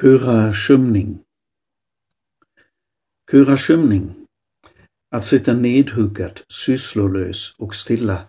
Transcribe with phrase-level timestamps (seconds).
[0.00, 1.24] Köra skymning.
[3.56, 4.26] Skymning.
[5.10, 8.28] Att sitta nedhuggat, sysslolös och stilla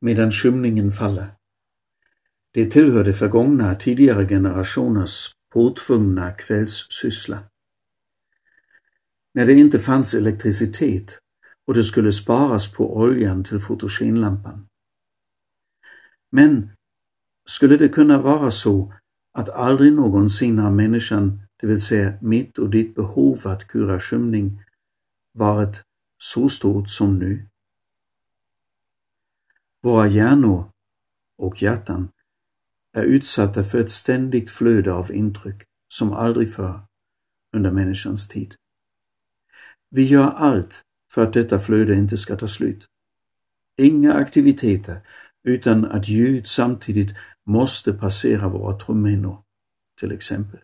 [0.00, 1.34] medan skymningen faller.
[2.52, 7.38] Det tillhör de förgångna, tidigare generationers påtvungna kvällssyssla.
[9.34, 11.18] När det inte fanns elektricitet
[11.66, 14.66] och det skulle sparas på oljan till fotogenlampan.
[16.30, 16.70] Men
[17.46, 18.94] skulle det kunna vara så
[19.32, 24.62] att aldrig någonsin har människan, det vill säga mitt och ditt behov att kura skymning,
[25.32, 25.82] varit
[26.18, 27.46] så stort som nu.
[29.82, 30.70] Våra hjärnor
[31.38, 32.08] och hjärtan
[32.92, 36.80] är utsatta för ett ständigt flöde av intryck som aldrig förr
[37.52, 38.54] under människans tid.
[39.90, 42.86] Vi gör allt för att detta flöde inte ska ta slut.
[43.76, 45.00] Inga aktiviteter
[45.44, 47.16] utan att ljud samtidigt
[47.48, 49.42] måste passera våra trumhinnor,
[50.00, 50.60] till exempel.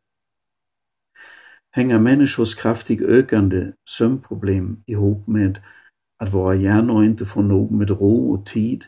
[1.71, 5.63] Hänger människors kraftigt ökande sömnproblem ihop med
[6.19, 8.85] att våra hjärnor inte får nog med ro och tid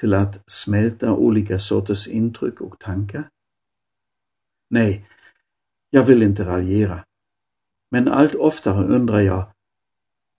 [0.00, 3.28] till att smälta olika sorters intryck och tankar?
[4.70, 5.08] Nej,
[5.90, 7.04] jag vill inte raljera.
[7.90, 9.52] Men allt oftare undrar jag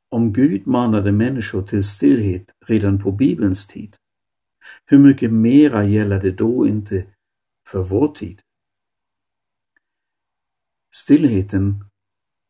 [0.09, 3.95] om Gud manade människor till stillhet redan på Bibelns tid.
[4.86, 7.06] Hur mycket mera gäller det då inte
[7.67, 8.42] för vår tid?
[10.94, 11.86] Stillheten,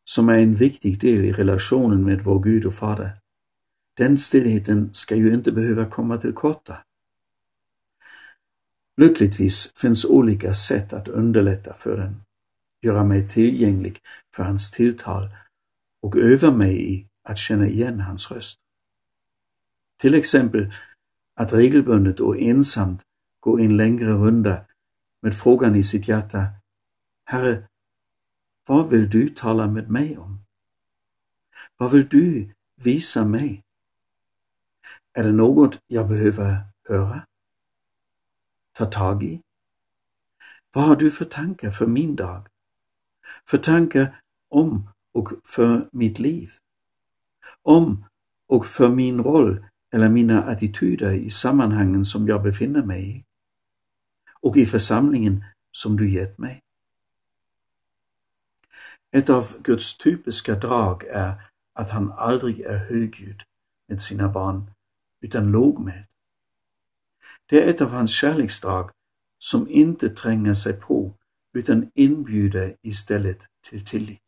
[0.04, 3.16] som är en viktig del i relationen med vår Gud och Fader,
[3.96, 6.84] den stillheten ska ju inte behöva komma till korta.
[8.96, 12.22] Lyckligtvis finns olika sätt att underlätta för den,
[12.82, 13.98] göra mig tillgänglig
[14.34, 15.28] för hans tilltal
[16.02, 18.58] och öva mig i att känna igen hans röst.
[19.96, 20.72] Till exempel
[21.34, 23.02] att regelbundet och ensamt
[23.40, 24.64] gå en längre runda
[25.20, 26.46] med frågan i sitt hjärta,
[27.24, 27.68] Herre,
[28.66, 30.38] vad vill du tala med mig om?
[31.76, 33.62] Vad vill du visa mig?
[35.12, 37.26] Är det något jag behöver höra?
[38.72, 39.42] Ta tag i?
[40.72, 42.46] Vad har du för tankar för min dag?
[43.44, 46.50] För tankar om och för mitt liv?
[47.62, 48.04] Om
[48.46, 53.24] och för min roll eller mina attityder i sammanhangen som jag befinner mig i
[54.40, 56.62] och i församlingen som du gett mig.
[59.10, 61.34] Ett av Guds typiska drag är
[61.72, 63.42] att han aldrig är högljudd
[63.88, 64.70] med sina barn,
[65.20, 66.06] utan lågmäld.
[67.46, 68.90] Det är ett av hans kärleksdrag
[69.38, 71.14] som inte tränger sig på,
[71.52, 74.22] utan inbjuder istället till tillit.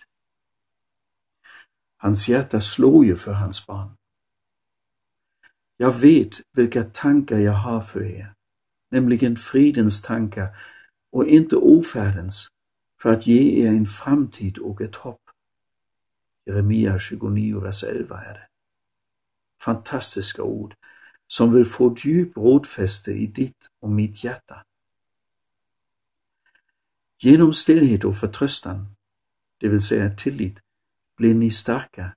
[1.96, 3.96] Hans hjärta slår ju för hans barn.
[5.76, 8.34] Jag vet vilka tankar jag har för er,
[8.90, 10.56] nämligen fridens tankar
[11.10, 12.48] och inte ofärdens,
[13.02, 15.20] för att ge er en framtid och ett hopp.
[16.46, 18.48] Jeremia 29, vers 11 är det.
[19.60, 20.74] Fantastiska ord
[21.26, 24.64] som vill få djup rotfäste i ditt och mitt hjärta.
[27.18, 28.86] Genom stillhet och förtröstan,
[29.60, 30.60] det vill säga tillit,
[31.16, 32.14] blir ni starka.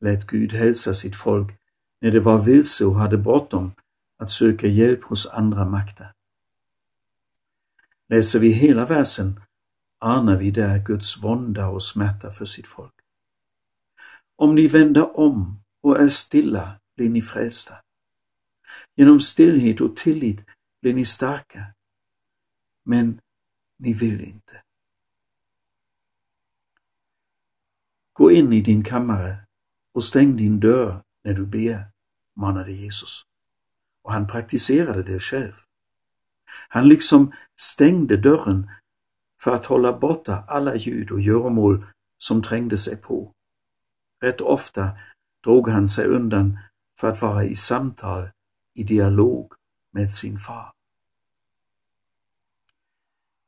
[0.00, 1.61] Lät Gud hälsa sitt folk
[2.02, 3.72] när de var vilse och hade bråttom
[4.18, 6.12] att söka hjälp hos andra makter.
[8.08, 9.40] Läser vi hela versen
[9.98, 12.94] anar vi där Guds vånda och smärta för sitt folk.
[14.36, 17.74] Om ni vänder om och är stilla blir ni frälsta.
[18.94, 20.44] Genom stillhet och tillit
[20.80, 21.66] blir ni starka.
[22.84, 23.20] Men
[23.78, 24.62] ni vill inte.
[28.12, 29.36] Gå in i din kammare
[29.94, 31.91] och stäng din dörr när du ber
[32.36, 33.22] manade Jesus.
[34.02, 35.52] Och han praktiserade det själv.
[36.68, 38.70] Han liksom stängde dörren
[39.40, 41.86] för att hålla borta alla ljud och göromål
[42.18, 43.32] som trängde sig på.
[44.20, 44.90] Rätt ofta
[45.44, 46.58] drog han sig undan
[47.00, 48.30] för att vara i samtal,
[48.74, 49.52] i dialog
[49.90, 50.72] med sin far.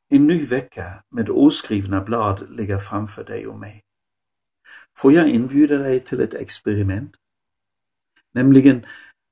[0.09, 3.84] En ny vecka med oskrivna blad ligger framför dig och mig.
[4.97, 7.16] Får jag inbjuda dig till ett experiment?
[8.34, 8.86] Nämligen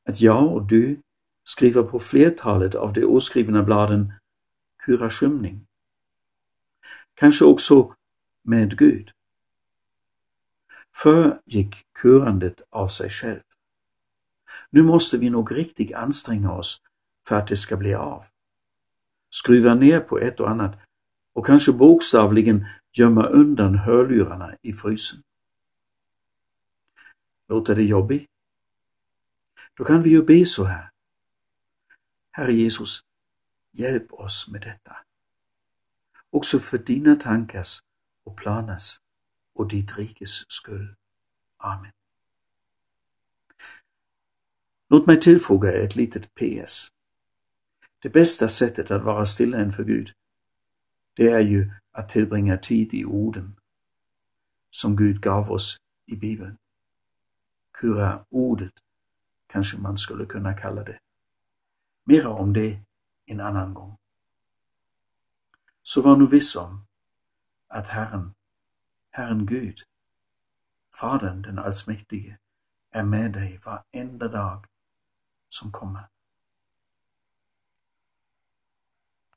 [0.08, 1.00] att jag och du
[1.44, 4.12] skriver på flertalet av de oskrivna bladen
[4.84, 5.66] Kura skymning.
[7.14, 7.94] Kanske också
[8.42, 9.10] med Gud.
[10.94, 13.40] Förr gick kurandet av sig själv.
[14.70, 16.80] Nu måste vi nog riktigt anstränga oss
[17.28, 18.24] för att det ska bli av.
[19.30, 20.78] Skruva ner på ett och annat
[21.32, 25.22] och kanske bokstavligen gömma undan hörlurarna i frysen.
[27.48, 28.31] Låter det jobbigt?
[29.82, 30.90] Då kan vi ju be så här.
[32.30, 33.00] Herre Jesus,
[33.72, 34.96] hjälp oss med detta.
[36.30, 37.82] också för dina tankars
[38.24, 39.00] och planers
[39.54, 40.94] och ditt rikes skull.
[41.56, 41.92] Amen.
[44.88, 46.88] Låt mig tillfoga ett litet PS.
[48.02, 50.12] Det bästa sättet att vara stilla inför Gud,
[51.16, 53.60] det är ju att tillbringa tid i orden
[54.70, 55.76] som Gud gav oss
[56.06, 56.56] i Bibeln.
[57.72, 58.72] Kura ordet,
[59.52, 60.98] kanske man skulle kunna kalla det.
[62.04, 62.82] Mera om det
[63.26, 63.98] en annan gång.
[65.82, 66.86] Så var nu viss om
[67.68, 68.34] att Herren,
[69.10, 69.82] Herren Gud,
[70.94, 72.38] Fadern den allsmäktige,
[72.90, 74.66] är med dig varenda dag
[75.48, 76.11] som kommer.